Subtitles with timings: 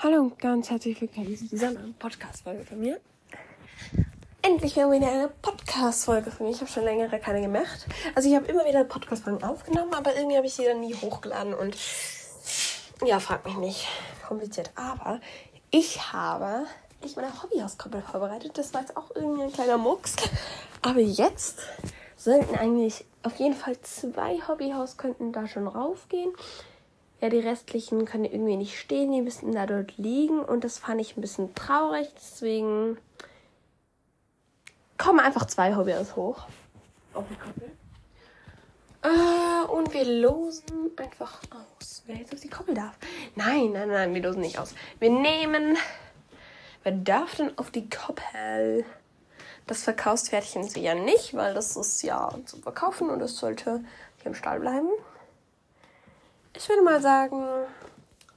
[0.00, 3.00] Hallo und ganz herzlich willkommen zu dieser neuen Podcast-Folge von mir.
[4.42, 6.52] Endlich wieder eine Podcast-Folge von mir.
[6.52, 7.84] Ich habe schon längere keine gemacht.
[8.14, 11.52] Also ich habe immer wieder Podcast-Folgen aufgenommen, aber irgendwie habe ich sie dann nie hochgeladen
[11.52, 11.76] und
[13.04, 13.88] ja, frag mich nicht.
[14.24, 14.70] Kompliziert.
[14.76, 15.20] Aber
[15.72, 16.66] ich habe
[17.04, 18.56] ich meine Hobbyhauskoppel vorbereitet.
[18.56, 20.14] Das war jetzt auch irgendwie ein kleiner Mucks.
[20.80, 21.58] Aber jetzt
[22.16, 26.30] sollten eigentlich auf jeden Fall zwei Hobbyhaus könnten da schon raufgehen.
[27.20, 31.00] Ja, die restlichen können irgendwie nicht stehen, die müssten da dort liegen und das fand
[31.00, 32.96] ich ein bisschen traurig, deswegen
[34.98, 36.46] kommen einfach zwei Hobbys hoch.
[37.14, 37.72] Auf die Koppel.
[39.02, 42.96] Äh, und wir losen einfach aus, wer jetzt auf die Koppel darf.
[43.36, 44.74] Nein, nein, nein, wir losen nicht aus.
[44.98, 45.76] Wir nehmen.
[46.82, 48.84] Wer darf denn auf die Koppel?
[49.66, 53.84] Das Verkaufspferdchen sie ja nicht, weil das ist ja zu verkaufen und es sollte
[54.16, 54.88] hier im Stall bleiben.
[56.60, 57.68] Ich würde mal sagen,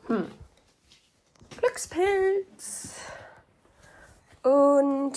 [0.05, 0.31] hm,
[1.57, 2.93] Glückspilz
[4.43, 5.13] und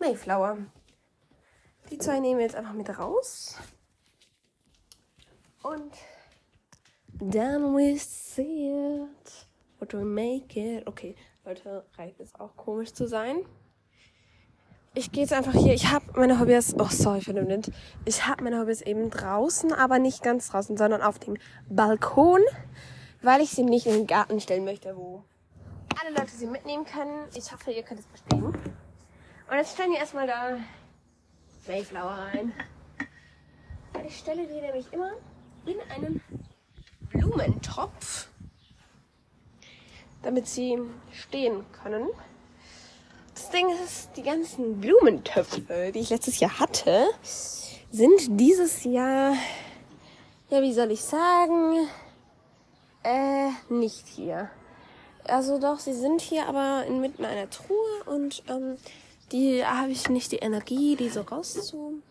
[0.00, 0.58] Mayflower.
[1.88, 3.56] Die zwei nehmen wir jetzt einfach mit raus.
[5.62, 5.92] Und
[7.12, 9.46] dann we see it.
[9.78, 10.84] What we make it.
[10.88, 13.46] Okay, Leute, reicht es auch komisch zu sein.
[14.98, 15.74] Ich gehe jetzt einfach hier.
[15.74, 16.74] Ich habe meine Hobbys.
[16.78, 17.70] Oh, sorry für den Wind.
[18.06, 21.36] Ich habe meine Hobbys eben draußen, aber nicht ganz draußen, sondern auf dem
[21.68, 22.40] Balkon,
[23.20, 25.22] weil ich sie nicht in den Garten stellen möchte, wo
[26.00, 27.28] alle Leute sie mitnehmen können.
[27.34, 28.46] Ich hoffe, ihr könnt es verstehen.
[28.46, 30.56] Und jetzt stellen wir erstmal da
[31.68, 32.54] Mayflower rein.
[34.06, 35.10] Ich stelle die nämlich immer
[35.66, 36.22] in einen
[37.10, 38.28] Blumentopf,
[40.22, 40.78] damit sie
[41.12, 42.08] stehen können.
[43.36, 47.06] Das Ding ist, die ganzen Blumentöpfe, die ich letztes Jahr hatte,
[47.90, 49.34] sind dieses Jahr,
[50.48, 51.86] ja, wie soll ich sagen,
[53.02, 54.48] äh, nicht hier.
[55.24, 58.78] Also doch, sie sind hier, aber inmitten einer Truhe und ähm,
[59.32, 62.02] die habe ich nicht die Energie, die so rauszuholen.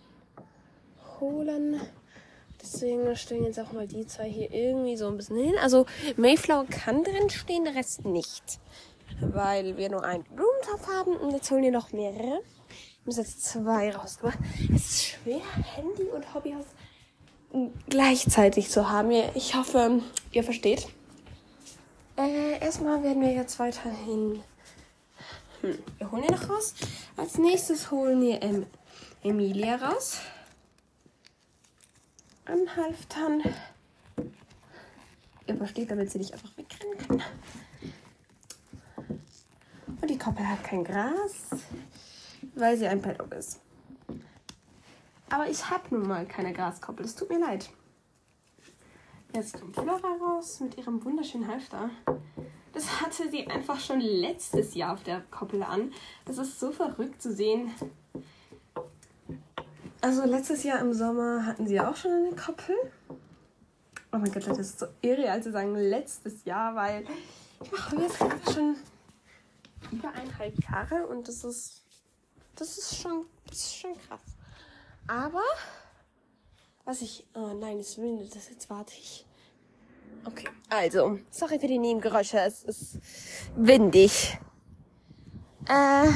[2.62, 5.56] Deswegen stellen jetzt auch mal die zwei hier irgendwie so ein bisschen hin.
[5.60, 5.88] Also
[6.18, 8.60] Mayflower kann drin stehen, der Rest nicht.
[9.22, 12.42] Weil wir nur einen Blumentopf haben und jetzt holen wir noch mehrere.
[12.70, 14.40] Ich muss jetzt zwei rausgemacht.
[14.74, 15.42] Es ist schwer,
[15.76, 16.66] Handy und Hobbyhaus
[17.90, 19.12] gleichzeitig zu haben.
[19.34, 20.88] Ich hoffe, ihr versteht.
[22.18, 24.42] Äh, erstmal werden wir jetzt weiterhin.
[25.62, 26.74] Hm, wir holen ihn noch raus.
[27.18, 28.66] Als nächstes holen wir ähm,
[29.24, 30.20] Emilia raus.
[32.46, 33.44] Anhalftern.
[35.48, 37.24] Ihr versteht, damit sie nicht einfach wegrennen kann.
[40.06, 41.50] Und die Koppel hat kein Gras,
[42.54, 43.60] weil sie ein Paddock ist.
[45.32, 47.04] Aber ich habe nun mal keine Graskoppel.
[47.04, 47.72] Es tut mir leid.
[49.34, 51.90] Jetzt kommt Flora raus mit ihrem wunderschönen Halfter.
[52.72, 55.92] Das hatte sie einfach schon letztes Jahr auf der Koppel an.
[56.26, 57.72] Das ist so verrückt zu sehen.
[60.02, 62.76] Also letztes Jahr im Sommer hatten sie auch schon eine Koppel.
[64.14, 67.08] Oh mein Gott, das ist so irre, als sie sagen letztes Jahr, weil
[67.64, 68.76] ich mache jetzt schon
[69.92, 71.84] über eineinhalb Jahre und das ist,
[72.56, 74.22] das ist schon, das ist schon krass.
[75.08, 75.44] Aber,
[76.84, 79.26] was ich, oh nein, es windet, das jetzt warte ich.
[80.26, 83.00] Okay, also, sorry für die Nebengeräusche, es ist
[83.56, 84.38] windig.
[85.68, 86.12] Äh,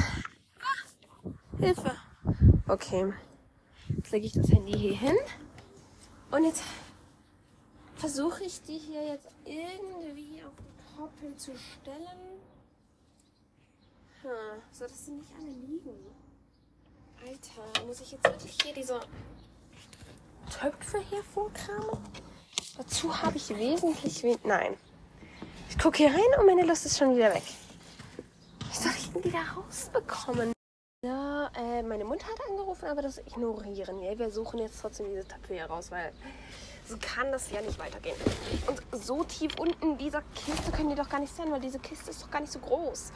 [1.59, 1.95] Hilfe.
[2.67, 3.13] Okay,
[3.89, 5.17] jetzt lege ich das Handy hier hin
[6.31, 6.63] und jetzt
[7.95, 12.39] versuche ich die hier jetzt irgendwie auf die Koppel zu stellen.
[14.21, 15.95] Hm, so dass sie nicht alle liegen.
[17.25, 18.99] Alter, muss ich jetzt wirklich hier diese
[20.49, 21.97] Töpfe hervorkramen?
[22.77, 24.43] Dazu habe ich wesentlich wenig.
[24.43, 24.77] Nein.
[25.69, 27.43] Ich gucke hier rein und meine Lust ist schon wieder weg.
[28.69, 30.53] Wie soll ich denn die da rausbekommen?
[31.05, 34.19] Ja, äh, meine Mutter hat angerufen, aber das ignorieren wir.
[34.19, 36.11] Wir suchen jetzt trotzdem diese Töpfe hier raus, weil
[36.85, 38.17] so kann das ja nicht weitergehen.
[38.67, 41.79] Und so tief unten in dieser Kiste können die doch gar nicht sein, weil diese
[41.79, 43.13] Kiste ist doch gar nicht so groß.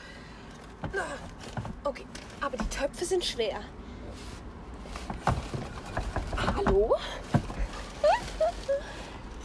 [1.83, 2.06] Okay,
[2.41, 3.59] aber die Töpfe sind schwer.
[6.38, 6.95] Hallo?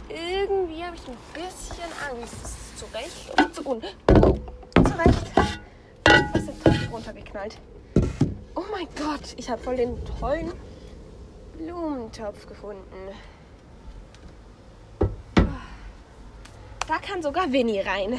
[0.09, 2.35] Irgendwie habe ich ein bisschen Angst.
[2.41, 3.81] Das ist zu Recht und zu un...
[4.07, 4.39] Wow.
[4.75, 5.31] Zu Recht.
[6.33, 7.57] Was ist Topf runtergeknallt?
[8.55, 10.51] Oh mein Gott, ich habe voll den tollen
[11.57, 13.09] Blumentopf gefunden.
[16.87, 18.17] Da kann sogar Winnie rein.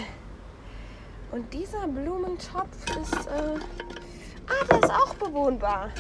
[1.32, 3.26] Und dieser Blumentopf ist.
[3.26, 3.58] Äh
[4.48, 5.90] ah, der ist auch bewohnbar.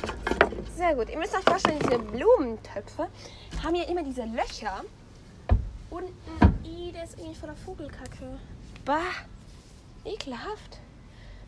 [0.76, 1.08] Sehr gut.
[1.08, 3.08] Ihr müsst euch vorstellen, diese Blumentöpfe
[3.62, 4.82] haben ja immer diese Löcher.
[5.90, 6.14] Unten.
[6.64, 8.38] I, der ist irgendwie voller Vogelkacke.
[8.84, 8.98] Bah.
[10.04, 10.78] Ekelhaft.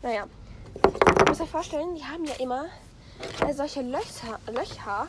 [0.01, 0.27] Naja,
[0.75, 2.65] ich muss euch vorstellen, die haben ja immer
[3.47, 5.07] äh, solche Löcher, Löcher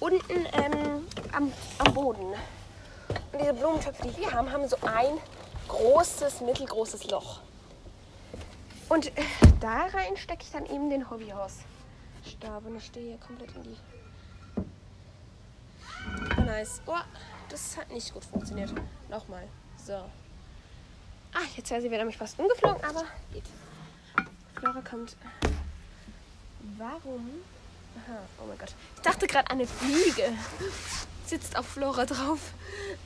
[0.00, 2.32] unten ähm, am, am Boden.
[3.32, 5.18] Und diese Blumentöpfe, die wir haben, haben so ein
[5.68, 7.40] großes, mittelgroßes Loch.
[8.92, 9.24] Und äh,
[9.58, 12.66] da rein stecke ich dann eben den Hobbyhausstab.
[12.66, 13.76] Und ich stehe hier komplett in die.
[16.36, 16.82] Oh, nice.
[16.84, 16.98] Oh,
[17.48, 18.70] das hat nicht gut funktioniert.
[19.08, 19.48] Nochmal.
[19.82, 19.94] So.
[19.94, 23.44] Ah, jetzt wäre sie wieder mich fast umgeflogen, aber geht.
[24.56, 25.16] Flora kommt.
[26.76, 27.30] Warum?
[27.96, 28.74] Aha, oh mein Gott.
[28.96, 30.34] Ich dachte gerade, eine Fliege
[31.24, 32.40] sitzt auf Flora drauf.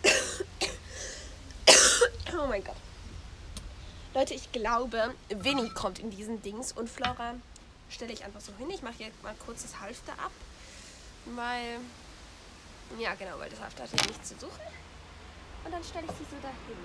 [2.36, 2.74] oh mein Gott.
[4.16, 7.34] Leute, ich glaube, Winnie kommt in diesen Dings und Flora
[7.90, 8.70] stelle ich einfach so hin.
[8.70, 10.30] Ich mache jetzt mal kurz das Halfter ab,
[11.26, 11.80] weil,
[12.98, 14.64] ja genau, weil das Halfter hat hier nichts zu suchen.
[15.66, 16.80] Und dann stelle ich sie so dahin.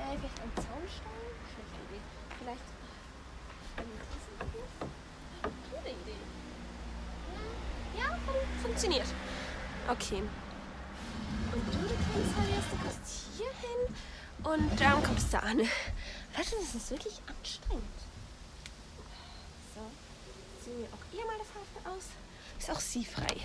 [0.00, 1.22] Äh, vielleicht ein Zaunstein?
[1.54, 2.02] Schlechte Idee.
[2.40, 2.66] Vielleicht
[5.70, 6.18] Gute Idee.
[7.96, 9.06] Ja, ja fun funktioniert.
[9.88, 10.24] Okay.
[11.54, 13.94] Und du, du kannst halt erst, du hier hin
[14.44, 15.58] und dann kommst du an.
[15.58, 15.70] Leute,
[16.60, 17.84] das ist wirklich anstrengend.
[19.74, 19.80] So,
[20.64, 22.04] ziehen wir auch ihr mal das Halfter aus.
[22.58, 23.36] Ist auch sie frei.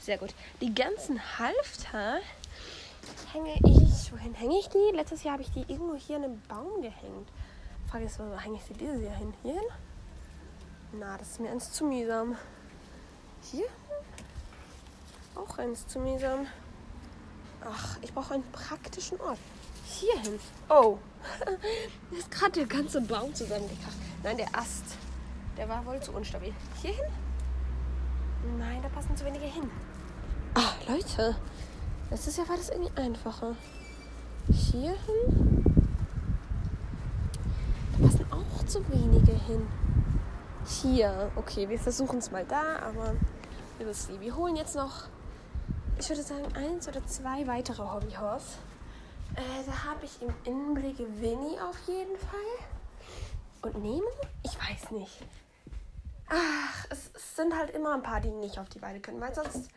[0.00, 0.34] Sehr gut.
[0.60, 2.20] Die ganzen Halfter
[3.32, 4.12] hänge ich.
[4.12, 4.94] Wohin hänge ich die?
[4.94, 7.28] Letztes Jahr habe ich die irgendwo hier in einem Baum gehängt.
[7.88, 9.32] Frage ist, wo hänge ich sie dieses Jahr hin?
[9.42, 9.62] Hier hin?
[10.92, 12.36] Na, das ist mir eins zu mühsam.
[13.50, 13.66] Hier?
[15.34, 16.46] Auch eins zu mühsam.
[17.64, 19.38] Ach, ich brauche einen praktischen Ort.
[20.00, 20.38] Hier hin.
[20.68, 20.98] Oh.
[22.10, 23.96] da ist gerade der ganze Baum zusammengekracht.
[24.22, 24.84] Nein, der Ast.
[25.56, 26.52] Der war wohl zu unstabil.
[26.82, 27.04] Hier hin?
[28.58, 29.70] Nein, da passen zu wenige hin.
[30.54, 31.36] Ach, Leute.
[32.10, 33.56] Das ist ja war das irgendwie einfacher.
[34.50, 35.64] Hier hin?
[37.92, 39.66] Da passen auch zu wenige hin.
[40.66, 41.30] Hier.
[41.36, 43.14] Okay, wir versuchen es mal da, aber
[43.78, 45.08] wir Wir holen jetzt noch,
[45.98, 48.58] ich würde sagen, eins oder zwei weitere Hobbyhorse.
[49.36, 52.40] Äh, da habe ich im Innenblick Winnie auf jeden Fall.
[53.62, 54.02] Und Nemo?
[54.42, 55.22] Ich weiß nicht.
[56.28, 59.34] Ach, es, es sind halt immer ein paar, die nicht auf die Weide können, weil
[59.34, 59.68] sonst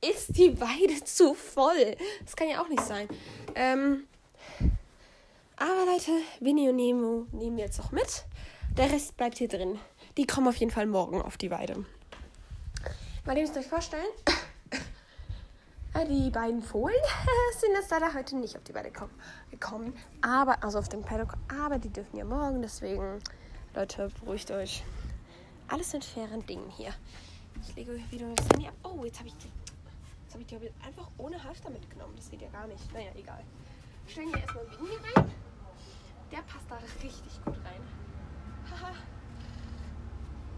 [0.00, 1.96] ist die Weide zu voll.
[2.24, 3.08] Das kann ja auch nicht sein.
[3.54, 4.06] Ähm,
[5.56, 6.10] aber Leute,
[6.40, 8.24] Winnie und Nemo nehmen jetzt noch mit.
[8.76, 9.78] Der Rest bleibt hier drin.
[10.16, 11.84] Die kommen auf jeden Fall morgen auf die Weide.
[13.24, 14.04] Mal ihr müsst euch vorstellen,
[16.04, 16.94] die beiden Fohlen
[17.58, 18.92] sind jetzt leider heute nicht auf die Weide
[19.50, 19.94] gekommen.
[20.22, 22.62] Aber, also auf dem Paddock, aber die dürfen ja morgen.
[22.62, 23.20] Deswegen,
[23.74, 24.84] Leute, beruhigt euch.
[25.68, 26.92] Alles sind fairen Dingen hier.
[27.62, 28.74] Ich lege wieder das Handy ab.
[28.84, 29.50] Oh, jetzt habe ich die
[30.36, 32.12] habe ich die einfach ohne Halfter mitgenommen.
[32.16, 32.92] Das geht ja gar nicht.
[32.92, 33.42] Naja, egal.
[34.04, 35.30] Wir stellen hier erstmal Winnie rein.
[36.30, 37.80] Der passt da richtig gut rein.
[38.70, 38.92] Haha.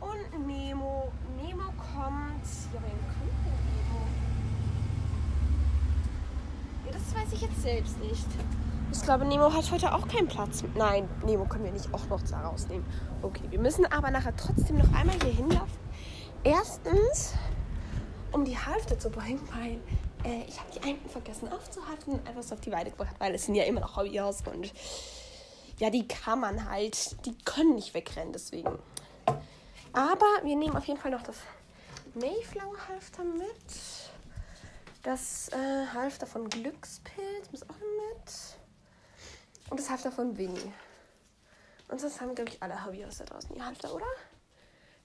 [0.00, 1.12] Und Nemo.
[1.37, 2.44] Nemo kommt.
[2.75, 4.17] Ja, wen kommt Nemo?
[6.93, 8.26] Das weiß ich jetzt selbst nicht.
[8.93, 10.64] Ich glaube, Nemo hat heute auch keinen Platz.
[10.75, 12.85] Nein, Nemo können wir nicht auch noch da rausnehmen.
[13.23, 15.79] Okay, wir müssen aber nachher trotzdem noch einmal hier hinlaufen.
[16.44, 17.35] Erstens
[18.32, 19.79] um die Hälfte zu bringen, weil
[20.25, 23.35] äh, ich habe die Enten vergessen aufzuhalten und einfach so auf die Weide gebracht, weil
[23.35, 24.73] es sind ja immer noch Hobbyhaus und
[25.79, 28.78] ja, die kann man halt, die können nicht wegrennen, deswegen.
[29.92, 31.37] Aber wir nehmen auf jeden Fall noch das
[32.14, 34.07] Mayflower-Halfter mit.
[35.08, 38.60] Das äh, Halfter von Glückspilz muss auch mit.
[39.70, 40.70] Und das Halfter von Winnie.
[41.88, 44.04] Und sonst haben, glaube ich, alle Hobbyhaus da draußen die Halfter, oder?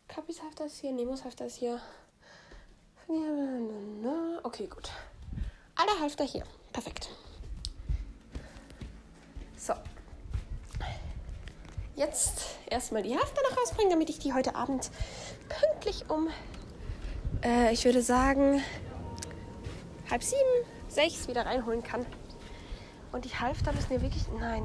[0.09, 1.79] Kapis Halfter ist hier, Nemos Halfter ist hier.
[4.43, 4.91] Okay, gut.
[5.75, 6.43] Alle Halfter hier.
[6.73, 7.07] Perfekt.
[9.55, 9.73] So.
[11.95, 14.91] Jetzt erstmal die Halfter noch rausbringen, damit ich die heute Abend
[15.47, 16.27] pünktlich um,
[17.41, 18.61] äh, ich würde sagen,
[20.13, 22.05] halb sieben, sechs wieder reinholen kann.
[23.11, 24.27] Und die Halfter müssen wir wirklich.
[24.39, 24.63] Nein.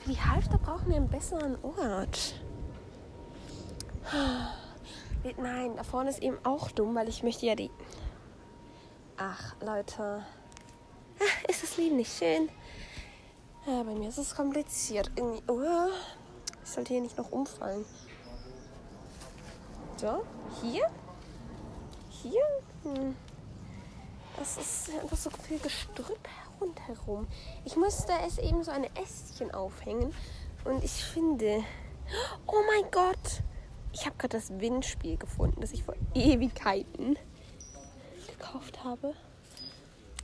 [0.00, 2.40] Für die Halfter brauchen wir einen besseren Ort.
[5.36, 7.70] Nein, da vorne ist eben auch dumm, weil ich möchte ja die...
[9.18, 10.24] Ach, Leute.
[11.48, 12.48] Ist das Leben nicht schön?
[13.66, 15.10] Ja, bei mir ist es kompliziert.
[15.14, 15.42] Irgendwie...
[15.46, 15.88] Oh,
[16.64, 17.84] ich sollte hier nicht noch umfallen.
[19.98, 20.24] So,
[20.62, 20.90] hier?
[22.10, 22.42] Hier?
[22.82, 23.14] Hm.
[24.42, 26.28] Das ist einfach so viel Gestrüpp
[26.60, 27.28] rundherum.
[27.64, 30.12] Ich musste es eben so ein Ästchen aufhängen.
[30.64, 31.62] Und ich finde...
[32.48, 33.44] Oh mein Gott!
[33.92, 37.16] Ich habe gerade das Windspiel gefunden, das ich vor Ewigkeiten
[38.26, 39.14] gekauft habe.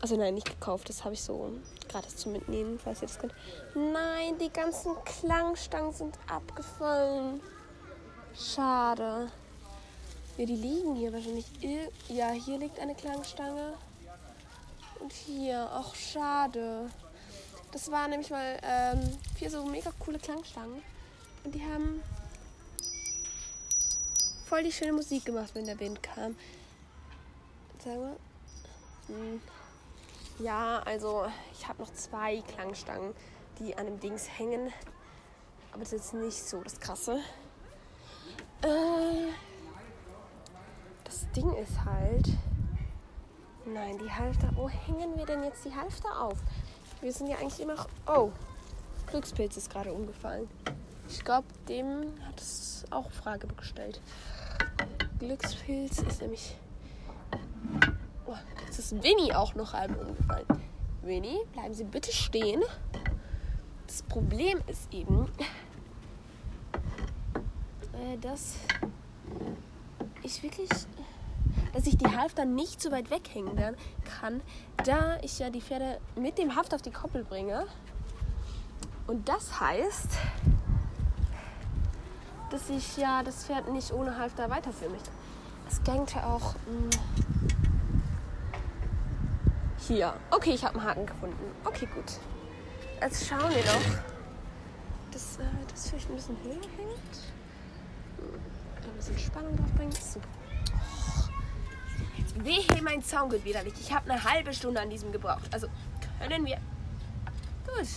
[0.00, 0.88] Also nein, nicht gekauft.
[0.88, 1.52] Das habe ich so
[1.88, 3.34] gratis zum Mitnehmen, falls ihr das könnt.
[3.76, 7.40] Nein, die ganzen Klangstangen sind abgefallen.
[8.34, 9.30] Schade.
[10.36, 11.46] Ja, die liegen hier wahrscheinlich.
[12.08, 13.74] Ja, hier liegt eine Klangstange.
[15.00, 16.90] Und hier, auch schade.
[17.72, 20.82] Das waren nämlich mal ähm, vier so mega coole Klangstangen.
[21.44, 22.02] Und die haben
[24.46, 26.34] voll die schöne Musik gemacht, wenn der Wind kam.
[27.84, 28.16] Sag mal.
[29.08, 29.40] Hm.
[30.38, 33.14] Ja, also ich habe noch zwei Klangstangen,
[33.58, 34.72] die an dem Dings hängen.
[35.72, 37.20] Aber das ist nicht so das Krasse.
[38.62, 39.32] Äh,
[41.04, 42.28] das Ding ist halt.
[43.74, 44.50] Nein, die Halfter.
[44.54, 46.38] Wo hängen wir denn jetzt die Halfter auf?
[47.02, 47.86] Wir sind ja eigentlich immer.
[48.06, 48.30] Oh,
[49.06, 50.48] Glückspilz ist gerade umgefallen.
[51.08, 54.00] Ich glaube, dem hat es auch Frage gestellt.
[55.18, 56.56] Glückspilz ist nämlich.
[58.26, 60.46] Oh, jetzt ist Winnie auch noch halb umgefallen.
[61.02, 62.62] Winnie, bleiben Sie bitte stehen.
[63.86, 65.30] Das Problem ist eben,
[67.92, 68.56] äh, dass
[70.22, 70.68] ich wirklich,
[71.72, 73.76] dass ich die Halfter nicht so weit weghängen
[74.20, 74.40] kann,
[74.84, 77.66] da ich ja die Pferde mit dem Haft auf die Koppel bringe.
[79.06, 80.08] Und das heißt,
[82.50, 85.10] dass ich ja das Pferd nicht ohne Halfter weiterführen möchte.
[85.68, 86.54] Es gängt ja auch.
[86.54, 86.90] Mh, hm,
[89.86, 90.14] hier.
[90.30, 91.54] Okay, ich habe einen Haken gefunden.
[91.64, 92.20] Okay, gut.
[93.00, 94.02] Jetzt schauen wir doch,
[95.12, 97.32] dass äh, das vielleicht ein bisschen höher hängt.
[98.84, 99.92] Ein bisschen Spannung drauf bringen.
[99.92, 100.20] So.
[102.44, 103.78] Wehe, mein Zaun geht wieder nicht.
[103.80, 105.48] Ich habe eine halbe Stunde an diesem gebraucht.
[105.52, 105.68] Also
[106.20, 106.56] können wir.
[107.66, 107.88] Gut.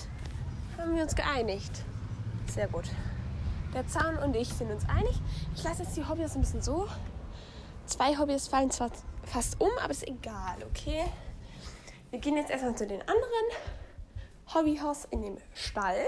[0.77, 1.83] Haben wir uns geeinigt.
[2.47, 2.85] Sehr gut.
[3.73, 5.21] Der Zaun und ich sind uns einig.
[5.55, 6.87] Ich lasse jetzt die Hobbys ein bisschen so.
[7.85, 8.89] Zwei Hobbys fallen zwar
[9.23, 11.05] fast um, aber ist egal, okay?
[12.09, 13.47] Wir gehen jetzt erstmal zu den anderen
[14.53, 16.07] Hobbyhaus in dem Stall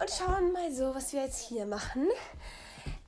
[0.00, 2.08] und schauen mal so, was wir jetzt hier machen.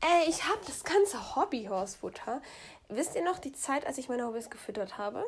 [0.02, 2.42] Äh, ich habe das ganze Hobbyhausfutter.
[2.88, 5.24] Wisst ihr noch die Zeit, als ich meine Hobbys gefüttert habe?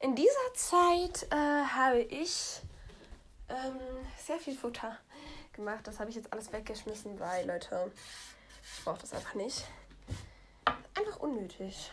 [0.00, 2.60] In dieser Zeit äh, habe ich
[3.48, 3.80] ähm,
[4.24, 4.96] sehr viel Futter
[5.54, 5.86] gemacht.
[5.86, 7.90] Das habe ich jetzt alles weggeschmissen, weil, Leute,
[8.62, 9.64] ich brauche das einfach nicht.
[10.94, 11.90] Einfach unnötig.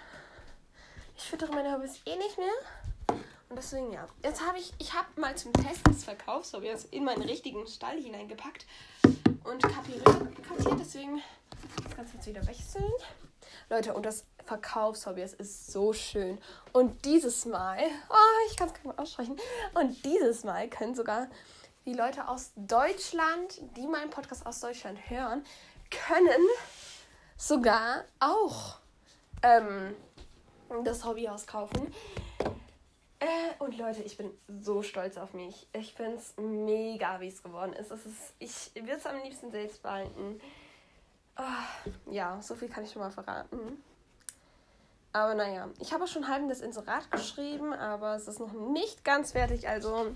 [1.18, 3.18] Ich füttere meine Hobbys eh nicht mehr.
[3.48, 4.08] Und deswegen, ja.
[4.24, 8.66] Jetzt habe ich, ich habe mal zum Test des Verkaufshobbys in meinen richtigen Stall hineingepackt
[9.44, 10.04] und kartiert.
[10.80, 11.22] Deswegen
[11.84, 12.92] das Ganze jetzt wieder wechseln.
[13.70, 16.40] Leute, und das Verkaufshobby ist so schön.
[16.72, 17.80] Und dieses Mal,
[18.10, 19.38] oh, ich kann es gar nicht aussprechen.
[19.74, 21.28] Und dieses Mal können sogar
[21.86, 25.44] die Leute aus Deutschland, die meinen Podcast aus Deutschland hören,
[25.90, 26.48] können
[27.38, 28.78] sogar auch
[29.44, 29.96] ähm,
[30.84, 31.94] das Hobbyhaus kaufen.
[33.20, 35.68] Äh, und Leute, ich bin so stolz auf mich.
[35.74, 37.92] Ich finde es mega, wie es geworden ist.
[37.92, 40.40] Es ist ich würde es am liebsten selbst behalten.
[41.38, 43.84] Oh, ja, so viel kann ich schon mal verraten.
[45.12, 49.32] Aber naja, ich habe schon halb das Inserat geschrieben, aber es ist noch nicht ganz
[49.32, 49.68] fertig.
[49.68, 50.14] Also,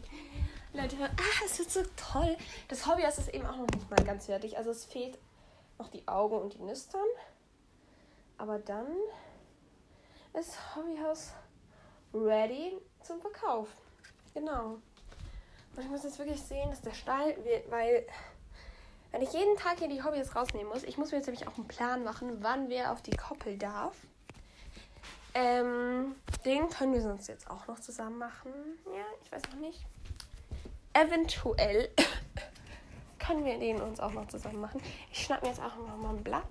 [0.74, 2.38] Leute, ah, es wird so toll.
[2.68, 4.58] Das Hobbyhaus ist eben auch noch nicht mal ganz fertig.
[4.58, 5.18] Also, es fehlt
[5.78, 7.08] noch die Augen und die Nüstern.
[8.38, 8.88] Aber dann
[10.34, 11.32] ist Hobbyhaus
[12.14, 13.70] ready zum Verkauf.
[14.34, 14.80] Genau.
[15.76, 17.38] Und ich muss jetzt wirklich sehen, dass der Stall,
[17.70, 18.06] weil
[19.12, 21.56] wenn ich jeden Tag hier die Hobbys rausnehmen muss, ich muss mir jetzt nämlich auch
[21.56, 23.96] einen Plan machen, wann wer auf die Koppel darf.
[25.34, 28.52] Ähm, den können wir sonst jetzt auch noch zusammen machen.
[28.86, 29.86] Ja, ich weiß noch nicht.
[30.94, 31.90] Eventuell
[33.20, 34.82] können wir den uns auch noch zusammen machen.
[35.12, 36.44] Ich schnapp mir jetzt auch noch mal ein Blatt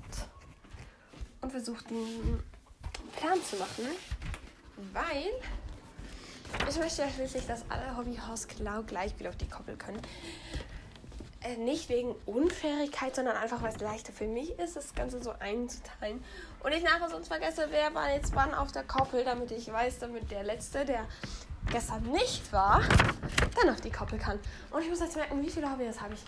[1.41, 2.43] und versuche den
[3.17, 3.87] Plan zu machen,
[4.93, 5.31] weil
[6.69, 10.01] ich möchte ja schließlich, dass alle Hobbyhaus genau gleich wieder auf die Koppel können.
[11.41, 15.33] Äh, nicht wegen Unfairigkeit, sondern einfach, weil es leichter für mich ist, das Ganze so
[15.39, 16.25] einzuteilen.
[16.65, 20.01] Und ich nachher sonst vergesse, wer war jetzt wann auf der Koppel, damit ich weiß,
[20.01, 21.07] damit der Letzte, der
[21.71, 22.83] gestern nicht war,
[23.55, 24.41] dann auf die Koppel kann.
[24.71, 26.21] Und ich muss jetzt merken, wie viele Hobbys habe ich.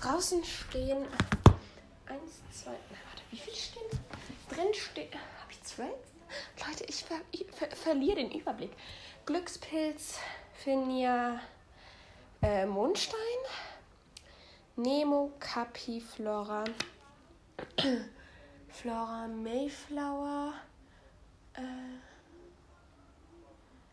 [0.00, 1.06] Draußen stehen.
[2.06, 2.72] Eins, zwei.
[2.90, 4.00] Na, warte, wie viele stehen?
[4.50, 5.12] Drin stehen.
[5.12, 5.88] Habe ich zwölf?
[6.66, 8.72] Leute, ich, ver ich ver verliere den Überblick.
[9.24, 10.18] Glückspilz,
[10.52, 11.40] Finja,
[12.42, 13.18] äh, Mondstein,
[14.78, 16.62] Nemo, Capi, Flora,
[18.68, 20.52] Flora, Mayflower.
[21.54, 21.60] Äh,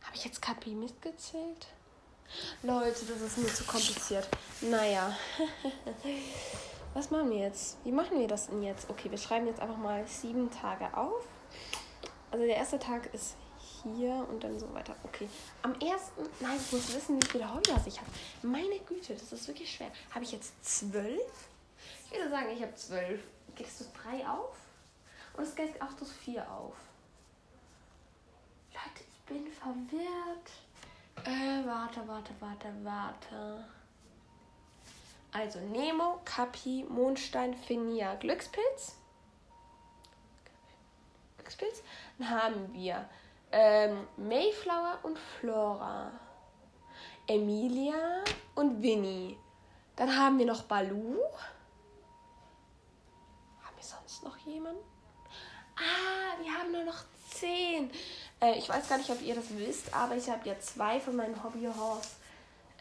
[0.04, 1.66] Habe ich jetzt Capi mitgezählt?
[2.62, 4.30] Leute, das ist mir zu kompliziert.
[4.62, 5.12] Naja.
[6.94, 7.78] Was machen wir jetzt?
[7.84, 8.88] Wie machen wir das denn jetzt?
[8.88, 11.28] Okay, wir schreiben jetzt einfach mal sieben Tage auf.
[12.30, 13.36] Also der erste Tag ist
[13.94, 14.96] hier und dann so weiter.
[15.04, 15.30] Okay.
[15.62, 18.10] Am ersten, nein, ich muss wissen, wie viele Hobbys ich habe.
[18.42, 19.92] Meine Güte, das ist wirklich schwer.
[20.14, 21.50] Habe ich jetzt zwölf?
[22.06, 23.22] Ich würde sagen, ich habe zwölf.
[23.56, 24.56] Gehst du drei auf?
[25.38, 26.76] Und es geht auch das vier auf.
[28.74, 30.52] Leute, ich bin verwirrt.
[31.26, 33.66] Äh, warte, warte, warte, warte.
[35.32, 38.96] Also Nemo, Kapi, Mondstein, Finia, Glückspilz.
[41.38, 41.84] Glückspilz.
[42.18, 43.10] Dann haben wir
[43.58, 46.12] ähm, Mayflower und Flora.
[47.26, 48.22] Emilia
[48.54, 49.38] und Winnie.
[49.96, 51.18] Dann haben wir noch Balu.
[53.64, 54.84] Haben wir sonst noch jemanden?
[55.78, 57.90] Ah, wir haben nur noch zehn.
[58.42, 61.16] Äh, ich weiß gar nicht, ob ihr das wisst, aber ich habe ja zwei von
[61.16, 62.10] meinen Hobbyhorse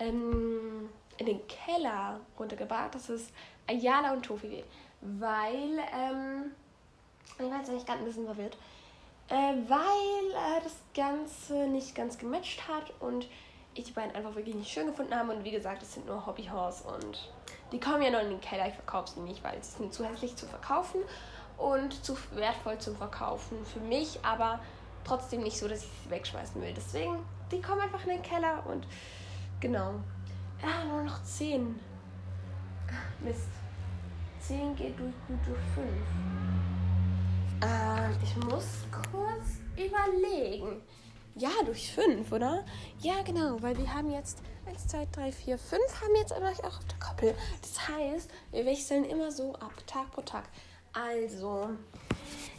[0.00, 0.88] ähm,
[1.18, 2.96] in den Keller runtergebracht.
[2.96, 3.30] Das ist
[3.68, 4.64] Ayala und Tofi.
[5.00, 6.50] Weil, ähm,
[7.38, 8.56] ich weiß nicht, gerade ein bisschen verwirrt.
[9.28, 13.26] Äh, weil äh, das Ganze nicht ganz gematcht hat und
[13.74, 15.32] ich die beiden einfach wirklich nicht schön gefunden habe.
[15.32, 17.32] Und wie gesagt, es sind nur Hobbyhorse und
[17.72, 18.68] die kommen ja noch in den Keller.
[18.68, 21.00] Ich verkaufe sie nicht, weil sie sind zu hässlich zu verkaufen
[21.56, 24.60] und zu wertvoll zum Verkaufen für mich, aber
[25.04, 26.74] trotzdem nicht so, dass ich sie wegschmeißen will.
[26.74, 27.18] Deswegen,
[27.50, 28.86] die kommen einfach in den Keller und
[29.60, 29.94] genau.
[30.62, 31.78] Ja, nur noch 10.
[33.20, 33.48] Mist.
[34.40, 35.86] 10 geht durch gut durch 5.
[37.64, 40.82] Äh, ich muss kurz überlegen.
[41.36, 42.64] Ja, durch 5, oder?
[43.00, 46.64] Ja, genau, weil wir haben jetzt 1, 2, 3, 4, 5 haben jetzt aber auch
[46.64, 47.34] auf der Koppel.
[47.62, 50.44] Das heißt, wir wechseln immer so ab, Tag pro Tag.
[50.92, 51.70] Also,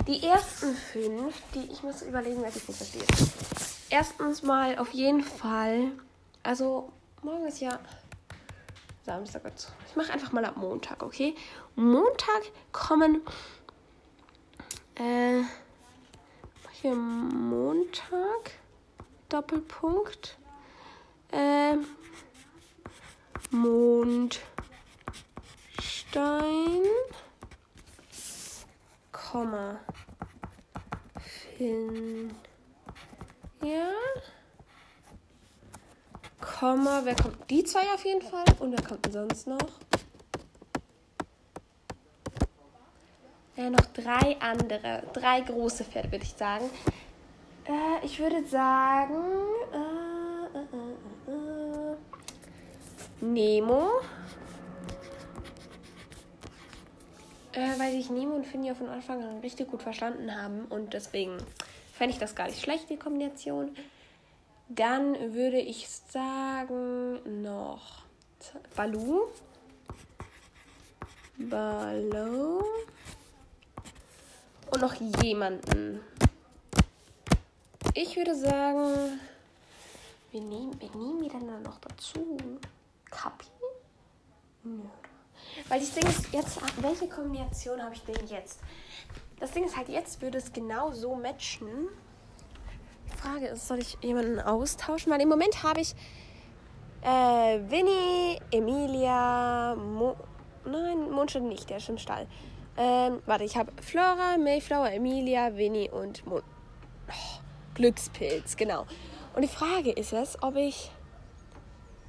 [0.07, 3.05] die ersten fünf, die ich muss überlegen, was ich nicht verstehe.
[3.89, 5.91] Erstens mal auf jeden Fall,
[6.43, 7.79] also morgen ist ja
[9.05, 9.43] Samstag.
[9.87, 11.35] Ich mache einfach mal ab Montag, okay?
[11.75, 13.21] Montag kommen,
[14.95, 15.43] äh,
[16.71, 18.51] hier Montag,
[19.29, 20.37] Doppelpunkt,
[21.31, 21.75] äh,
[23.51, 24.41] Mondstein.
[29.11, 29.79] Komma.
[31.57, 32.33] Fin.
[33.61, 33.89] Ja.
[36.39, 37.01] Komma.
[37.03, 37.49] Wer kommt?
[37.49, 38.45] Die zwei auf jeden Fall.
[38.59, 39.84] Und wer kommt denn sonst noch?
[43.55, 45.03] Ja, noch drei andere.
[45.13, 46.69] Drei große Pferde, würde ich sagen.
[47.65, 49.23] Äh, ich würde sagen.
[49.73, 51.95] Äh, äh, äh, äh
[53.21, 53.87] Nemo.
[57.53, 61.37] Äh, weil sich Nemo und Finja von Anfang an richtig gut verstanden haben und deswegen
[61.93, 63.73] fände ich das gar nicht schlecht, die Kombination.
[64.67, 68.03] Dann würde ich sagen noch
[68.75, 69.27] Balu.
[71.37, 72.61] Balu.
[74.75, 76.01] Und noch jemanden.
[77.93, 79.21] Ich würde sagen,
[80.31, 82.37] wir nehmen, wir nehmen wir dann noch dazu.
[83.09, 83.45] Kapi?
[84.63, 84.81] Nö.
[85.69, 88.59] Weil das Ding ist jetzt, welche Kombination habe ich denn jetzt?
[89.39, 91.87] Das Ding ist halt, jetzt würde es genau so matchen.
[93.05, 95.09] Die Frage ist, soll ich jemanden austauschen?
[95.09, 95.95] Weil im Moment habe ich
[97.01, 97.07] äh,
[97.69, 100.17] Winnie, Emilia, Mo
[100.65, 102.27] Nein, Mondstein nicht, der ist im Stall.
[102.77, 106.41] Ähm, warte, ich habe Flora, Mayflower, Emilia, Winnie und Mon
[107.07, 107.39] oh,
[107.73, 108.85] Glückspilz, genau.
[109.33, 110.91] Und die Frage ist es, ob ich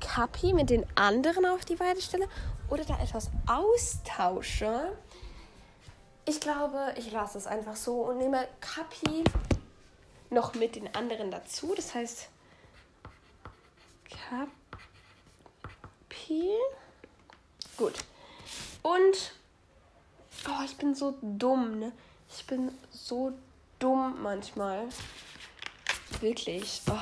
[0.00, 2.28] Kapi mit den anderen auf die Weide stelle
[2.68, 4.96] oder da etwas austausche.
[6.24, 9.24] Ich glaube, ich lasse es einfach so und nehme Kapi
[10.30, 11.72] noch mit den anderen dazu.
[11.74, 12.28] Das heißt,
[14.28, 14.50] Kapi.
[17.76, 17.94] Gut.
[18.82, 19.32] Und,
[20.48, 21.92] oh, ich bin so dumm, ne?
[22.28, 23.32] Ich bin so
[23.78, 24.88] dumm manchmal.
[26.20, 26.82] Wirklich.
[26.90, 26.94] Oh.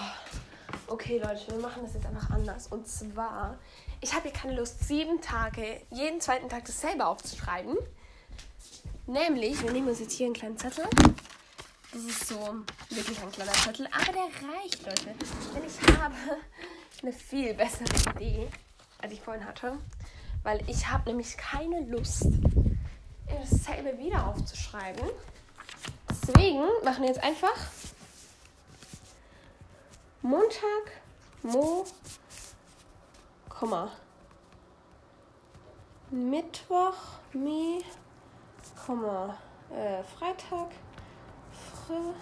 [0.87, 2.67] Okay, Leute, wir machen das jetzt einfach anders.
[2.67, 3.59] Und zwar
[4.05, 7.75] ich habe hier keine Lust, sieben Tage, jeden zweiten Tag dasselbe aufzuschreiben.
[9.07, 10.85] Nämlich, wir nehmen uns jetzt hier einen kleinen Zettel.
[11.91, 12.39] Das ist so
[12.91, 15.07] wirklich ein kleiner Zettel, aber der reicht, Leute.
[15.07, 16.15] Denn ich habe
[17.03, 18.47] eine viel bessere Idee,
[18.99, 19.79] als ich vorhin hatte.
[20.43, 22.27] Weil ich habe nämlich keine Lust,
[23.41, 25.09] dasselbe wieder aufzuschreiben.
[26.11, 27.57] Deswegen machen wir jetzt einfach
[30.23, 31.03] Montag,
[31.43, 31.85] Mo,
[33.49, 33.91] Komma.
[36.11, 36.95] Mittwoch,
[37.33, 37.85] Mi,
[38.87, 39.37] Komma.
[39.71, 40.71] Äh, Freitag,
[41.53, 42.15] Fre,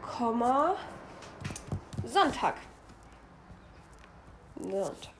[0.00, 0.76] Komma.
[2.04, 2.54] Sonntag.
[4.58, 5.12] Sonntag.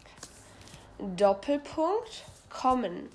[0.99, 3.11] Doppelpunkt, kommen.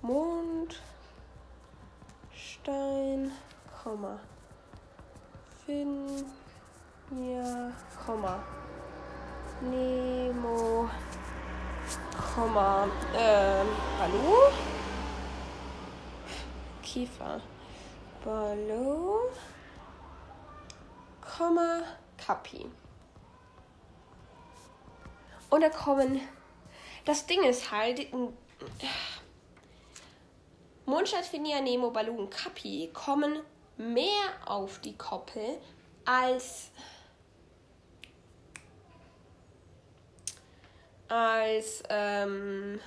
[0.00, 0.80] Mond,
[2.32, 3.32] Stein,
[3.82, 4.20] Komma.
[5.66, 7.72] Finja,
[8.06, 8.38] Komma.
[9.60, 10.88] Nemo,
[12.34, 12.86] Komma.
[13.16, 13.66] Ähm,
[13.98, 14.52] hallo?
[16.80, 17.40] Kiefer.
[18.24, 19.22] Ballo,
[21.20, 21.82] Komma,
[22.24, 22.70] Kapi.
[25.50, 26.20] Und da kommen.
[27.04, 28.06] Das Ding ist halt.
[30.88, 33.40] Mondstadt, Finia, Nemo, Baloo und Kapi kommen
[33.76, 35.58] mehr auf die Koppel
[36.04, 36.70] als.
[41.08, 42.80] als ähm,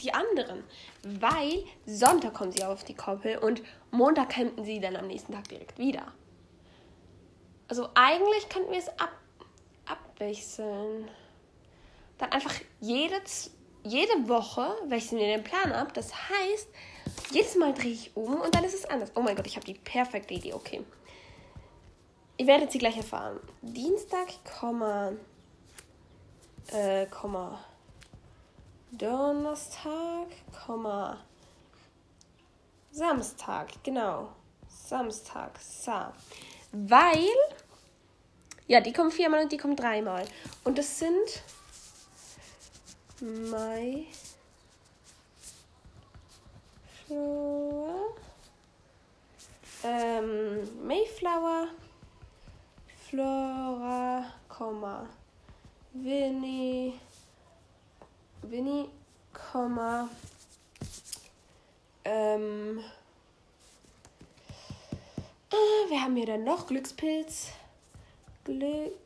[0.00, 0.64] die anderen.
[1.02, 5.48] Weil Sonntag kommen sie auf die Koppel und Montag campen sie dann am nächsten Tag
[5.48, 6.12] direkt wieder.
[7.68, 9.12] Also eigentlich könnten wir es ab,
[9.86, 11.08] abwechseln
[12.18, 13.20] dann einfach jede,
[13.82, 15.92] jede Woche wechseln wir den Plan ab.
[15.94, 16.68] Das heißt,
[17.30, 19.12] jedes Mal drehe ich um und dann ist es anders.
[19.14, 20.54] Oh mein Gott, ich habe die perfekte Idee.
[20.54, 20.84] Okay.
[22.36, 23.38] Ihr werdet sie gleich erfahren.
[23.62, 25.12] Dienstag, Komma,
[26.72, 27.64] äh, Komma,
[28.90, 30.28] Donnerstag,
[30.66, 31.24] Komma,
[32.90, 34.32] Samstag, genau.
[34.68, 36.12] Samstag, Sa.
[36.72, 37.28] Weil,
[38.66, 40.24] ja, die kommen viermal und die kommen dreimal.
[40.64, 41.42] Und das sind
[43.20, 44.06] Mai.
[47.14, 48.14] Flower.
[49.84, 51.68] Ähm, Mayflower.
[53.08, 55.06] Flora, Komma.
[55.92, 56.94] Winnie.
[58.42, 58.88] Winnie,
[59.32, 60.08] Komma.
[62.04, 62.80] Ähm.
[65.50, 67.50] Äh, wir haben hier dann noch Glückspilz.
[68.42, 68.96] Glückspilz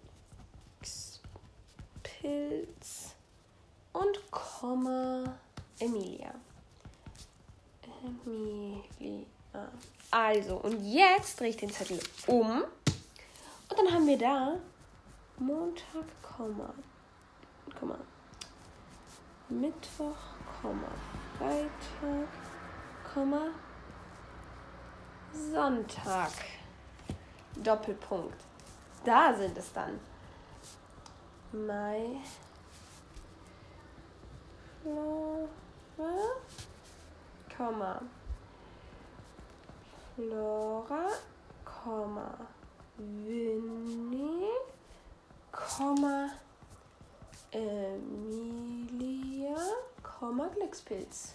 [3.92, 5.38] und Komma
[5.78, 6.32] Emilia.
[8.02, 9.26] Emilia.
[10.10, 12.62] Also, und jetzt drehe ich den Zettel um.
[12.62, 14.56] Und dann haben wir da
[15.38, 16.72] Montag, Komma.
[17.78, 17.98] Komma.
[19.48, 20.16] Mittwoch,
[20.60, 20.88] Komma.
[21.38, 22.28] Freitag,
[23.12, 23.46] Komma.
[25.52, 26.32] Sonntag.
[27.56, 28.36] Doppelpunkt.
[29.04, 29.98] Da sind es dann.
[31.52, 32.20] Mai,
[34.82, 35.48] Flora,
[37.58, 38.00] Komma,
[40.14, 41.08] Flora,
[41.64, 42.32] Komma,
[42.96, 44.46] Winnie,
[45.50, 46.30] Komma,
[47.50, 49.56] Emilia,
[50.04, 51.34] Komma, Glückspilz.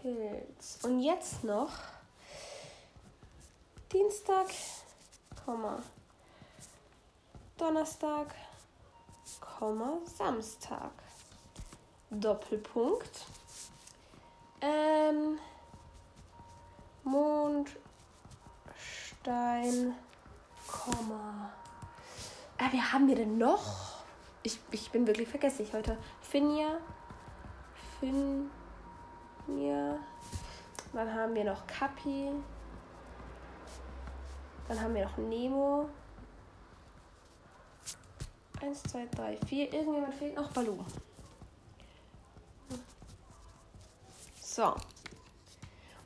[0.00, 0.78] Glückspilz.
[0.84, 1.72] Und jetzt noch
[3.92, 4.46] Dienstag,
[5.44, 5.82] Komma,
[7.58, 8.32] Donnerstag,
[10.16, 11.03] Samstag.
[12.20, 13.26] Doppelpunkt.
[14.60, 15.38] Ähm,
[17.04, 17.74] Mondstein,
[20.66, 21.52] Komma.
[22.58, 24.02] Ah, wir haben wir denn noch?
[24.42, 25.98] Ich, ich bin wirklich vergesslich heute.
[26.22, 26.78] Finja.
[28.00, 28.48] Finja.
[30.92, 32.30] Dann haben wir noch Kapi.
[34.68, 35.88] Dann haben wir noch Nemo.
[38.62, 39.72] Eins, zwei, drei, vier.
[39.72, 40.50] Irgendjemand fehlt noch.
[40.52, 40.84] Baloo.
[44.54, 44.72] So.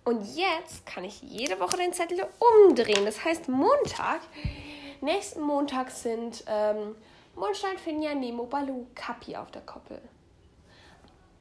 [0.04, 3.04] Und jetzt kann ich jede Woche den Zettel umdrehen.
[3.04, 4.22] Das heißt, Montag,
[5.02, 6.96] nächsten Montag sind ähm,
[7.36, 10.00] Mondstein, Finja, Nemo, Baloo, Kapi auf der Koppel.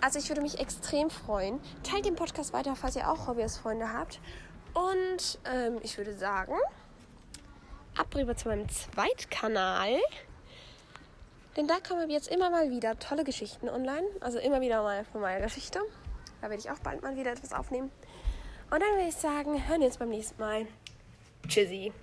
[0.00, 1.60] Also ich würde mich extrem freuen.
[1.82, 4.20] Teilt den Podcast weiter, falls ihr auch Hobbyhausfreunde habt.
[4.74, 6.54] Und ähm, ich würde sagen,
[7.96, 9.98] ab rüber zu meinem Zweitkanal.
[11.58, 14.06] Denn da kommen jetzt immer mal wieder tolle Geschichten online.
[14.20, 15.80] Also immer wieder mal von meiner Geschichte.
[16.40, 17.90] Da werde ich auch bald mal wieder etwas aufnehmen.
[18.70, 20.66] Und dann würde ich sagen, hören wir uns beim nächsten Mal.
[21.48, 21.92] Tschüssi.